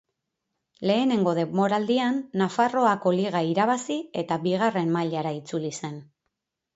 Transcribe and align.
Lehenengo 0.91 1.33
denboraldian 1.39 2.15
Nafarroako 2.41 3.13
Liga 3.17 3.41
irabazi 3.49 3.99
eta 4.23 4.39
Bigarren 4.47 4.89
mailara 4.97 5.35
itzuli 5.41 5.71
zen. 5.81 6.01